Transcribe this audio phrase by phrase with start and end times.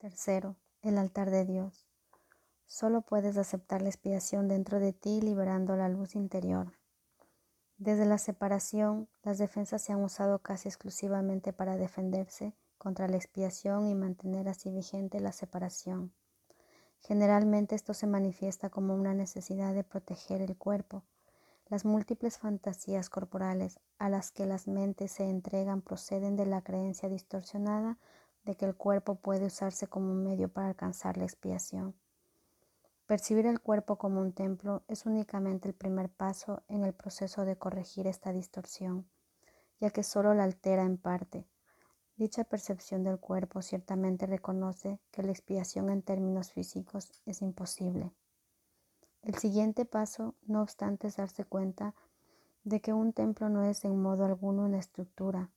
[0.00, 1.86] Tercero, el altar de Dios.
[2.66, 6.72] Solo puedes aceptar la expiación dentro de ti liberando la luz interior.
[7.76, 13.88] Desde la separación, las defensas se han usado casi exclusivamente para defenderse contra la expiación
[13.88, 16.14] y mantener así vigente la separación.
[17.00, 21.04] Generalmente esto se manifiesta como una necesidad de proteger el cuerpo.
[21.68, 27.10] Las múltiples fantasías corporales a las que las mentes se entregan proceden de la creencia
[27.10, 27.98] distorsionada
[28.44, 31.94] de que el cuerpo puede usarse como un medio para alcanzar la expiación.
[33.06, 37.56] Percibir el cuerpo como un templo es únicamente el primer paso en el proceso de
[37.56, 39.08] corregir esta distorsión,
[39.80, 41.44] ya que solo la altera en parte.
[42.16, 48.12] Dicha percepción del cuerpo ciertamente reconoce que la expiación en términos físicos es imposible.
[49.22, 51.94] El siguiente paso, no obstante, es darse cuenta
[52.64, 55.50] de que un templo no es en modo alguno una estructura.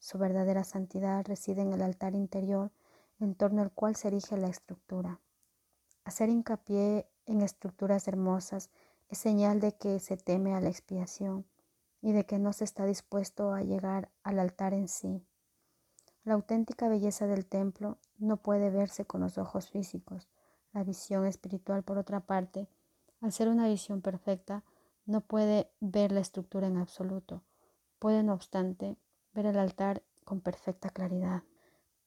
[0.00, 2.72] Su verdadera santidad reside en el altar interior
[3.20, 5.20] en torno al cual se erige la estructura.
[6.04, 8.70] Hacer hincapié en estructuras hermosas
[9.10, 11.44] es señal de que se teme a la expiación
[12.00, 15.22] y de que no se está dispuesto a llegar al altar en sí.
[16.24, 20.28] La auténtica belleza del templo no puede verse con los ojos físicos.
[20.72, 22.68] La visión espiritual, por otra parte,
[23.20, 24.64] al ser una visión perfecta,
[25.04, 27.42] no puede ver la estructura en absoluto.
[27.98, 28.96] Puede, no obstante,
[29.32, 31.42] ver el altar con perfecta claridad.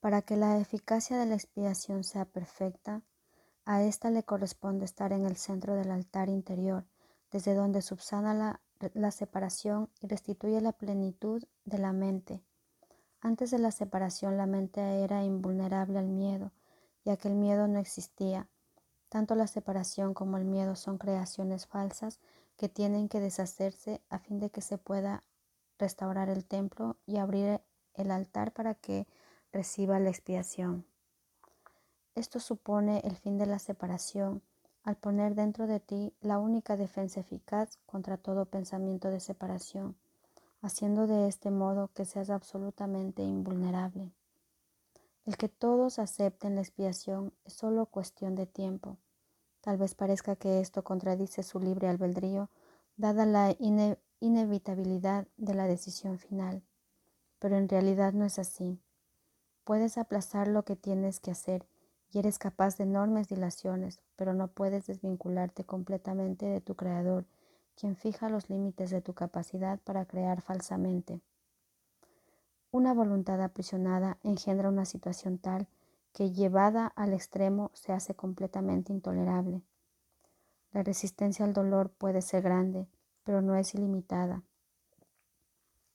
[0.00, 3.02] Para que la eficacia de la expiación sea perfecta,
[3.64, 6.84] a ésta le corresponde estar en el centro del altar interior,
[7.30, 8.60] desde donde subsana la,
[8.94, 12.42] la, separación y restituye la plenitud de la mente.
[13.20, 16.52] Antes de la separación la mente era invulnerable al miedo,
[17.04, 18.48] ya que el miedo no existía.
[19.08, 22.18] Tanto la separación como el miedo son creaciones falsas
[22.56, 25.22] que tienen que deshacerse a fin de que se pueda
[25.82, 27.60] restaurar el templo y abrir
[27.94, 29.08] el altar para que
[29.52, 30.86] reciba la expiación.
[32.14, 34.42] Esto supone el fin de la separación
[34.84, 39.96] al poner dentro de ti la única defensa eficaz contra todo pensamiento de separación,
[40.60, 44.12] haciendo de este modo que seas absolutamente invulnerable.
[45.26, 48.98] El que todos acepten la expiación es solo cuestión de tiempo.
[49.60, 52.50] Tal vez parezca que esto contradice su libre albedrío,
[52.96, 56.62] dada la ine inevitabilidad de la decisión final,
[57.40, 58.80] pero en realidad no es así.
[59.64, 61.66] Puedes aplazar lo que tienes que hacer
[62.12, 67.26] y eres capaz de enormes dilaciones, pero no puedes desvincularte completamente de tu Creador,
[67.74, 71.20] quien fija los límites de tu capacidad para crear falsamente.
[72.70, 75.66] Una voluntad aprisionada engendra una situación tal
[76.12, 79.62] que llevada al extremo se hace completamente intolerable.
[80.72, 82.86] La resistencia al dolor puede ser grande,
[83.24, 84.42] pero no es ilimitada.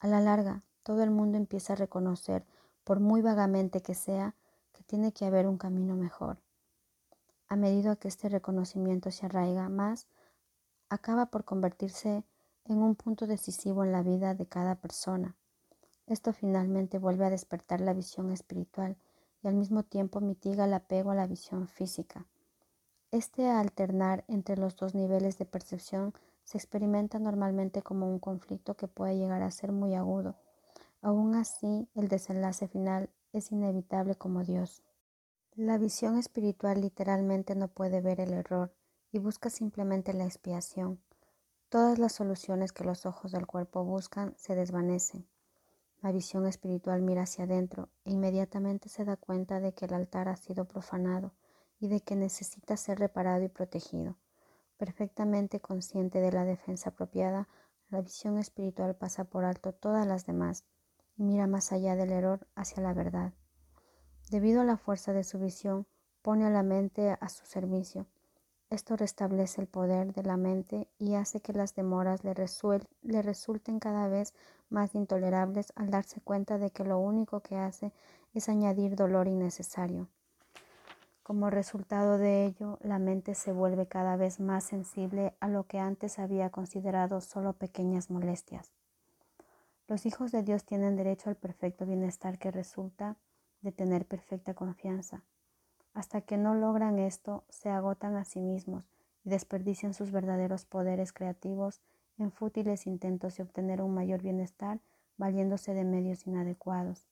[0.00, 2.44] A la larga, todo el mundo empieza a reconocer,
[2.84, 4.34] por muy vagamente que sea,
[4.82, 6.38] tiene que haber un camino mejor.
[7.48, 10.06] A medida que este reconocimiento se arraiga más,
[10.88, 12.24] acaba por convertirse
[12.66, 15.34] en un punto decisivo en la vida de cada persona.
[16.06, 18.96] Esto finalmente vuelve a despertar la visión espiritual
[19.42, 22.26] y al mismo tiempo mitiga el apego a la visión física.
[23.10, 28.88] Este alternar entre los dos niveles de percepción se experimenta normalmente como un conflicto que
[28.88, 30.36] puede llegar a ser muy agudo.
[31.00, 34.82] Aún así, el desenlace final es inevitable como Dios.
[35.54, 38.72] La visión espiritual literalmente no puede ver el error
[39.10, 41.00] y busca simplemente la expiación.
[41.68, 45.26] Todas las soluciones que los ojos del cuerpo buscan se desvanecen.
[46.02, 50.28] La visión espiritual mira hacia adentro e inmediatamente se da cuenta de que el altar
[50.28, 51.32] ha sido profanado
[51.80, 54.16] y de que necesita ser reparado y protegido.
[54.82, 57.46] Perfectamente consciente de la defensa apropiada,
[57.88, 60.64] la visión espiritual pasa por alto todas las demás
[61.16, 63.32] mira más allá del error hacia la verdad.
[64.32, 65.86] Debido a la fuerza de su visión,
[66.20, 68.08] pone a la mente a su servicio.
[68.70, 72.34] Esto restablece el poder de la mente y hace que las demoras le,
[73.02, 74.34] le, resulten cada vez
[74.68, 77.92] más intolerables al darse cuenta de que lo único que hace
[78.34, 80.08] es añadir dolor innecesario.
[81.22, 85.78] Como resultado de ello, la mente se vuelve cada vez más sensible a lo que
[85.78, 88.72] antes había considerado solo pequeñas molestias.
[89.86, 93.16] Los hijos de Dios tienen derecho al perfecto bienestar que resulta
[93.60, 95.22] de tener perfecta confianza.
[95.94, 98.90] Hasta que no logran esto, se agotan a sí mismos
[99.24, 101.82] y desperdician sus verdaderos poderes creativos
[102.18, 104.80] en fútiles intentos de obtener un mayor bienestar
[105.16, 107.11] valiéndose de medios inadecuados.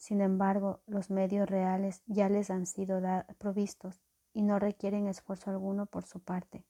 [0.00, 3.02] Sin embargo, los medios reales ya les han sido
[3.36, 4.00] provistos
[4.32, 6.64] y no requieren esfuerzo alguno por su parte.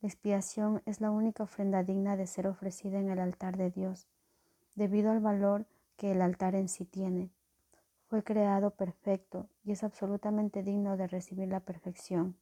[0.00, 4.08] La expiación es la única ofrenda digna de ser ofrecida en el altar de Dios,
[4.74, 5.66] debido al valor
[5.98, 7.28] que el altar en sí tiene.
[8.06, 12.38] Fue creado perfecto y es absolutamente digno de recibir la perfección.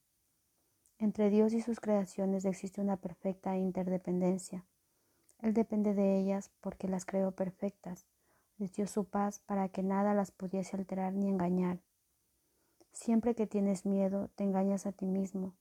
[0.99, 4.63] Entre Dios y sus creaciones existe una perfecta interdependencia.
[5.41, 8.07] Él depende de ellas porque las creó perfectas.
[8.61, 11.79] Les dio su paz para que nada las pudiese alterar ni engañar.
[12.91, 15.55] Siempre que tienes miedo, te engañas a ti mismo.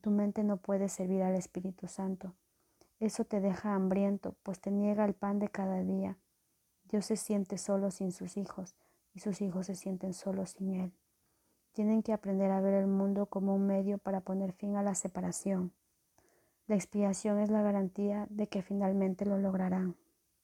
[0.00, 2.34] Tu mente no puede servir al Espíritu Santo.
[2.98, 6.18] Eso te deja hambriento, pues te niega el pan de cada día.
[6.90, 8.74] Dios se siente solo sin sus hijos
[9.14, 10.92] y sus hijos se sienten solos sin Él.
[11.70, 14.96] Tienen que aprender a ver el mundo como un medio para poner fin a la
[14.96, 15.72] separación.
[16.66, 19.94] La expiación es la garantía de que finalmente lo lograrán.